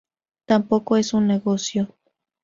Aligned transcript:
Tampoco 0.47 0.97
es 0.97 1.13
un 1.13 1.27
negocio. 1.27 1.95